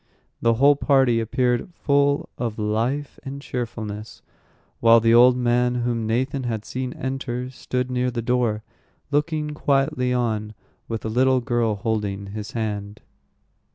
The 0.41 0.55
whole 0.55 0.75
party 0.75 1.19
appeared 1.19 1.69
full 1.75 2.27
of 2.35 2.57
life 2.57 3.19
and 3.21 3.39
cheerfulness, 3.39 4.23
while 4.79 4.99
the 4.99 5.13
old 5.13 5.37
man 5.37 5.75
whom 5.75 6.07
Nathan 6.07 6.41
had 6.45 6.65
seen 6.65 6.91
enter 6.93 7.51
stood 7.51 7.91
near 7.91 8.09
the 8.09 8.23
door, 8.23 8.63
looking 9.11 9.51
quietly 9.51 10.11
on, 10.11 10.55
with 10.87 11.05
a 11.05 11.07
little 11.07 11.39
girl 11.39 11.75
holding 11.75 12.31
his 12.31 12.53
hand. 12.53 13.01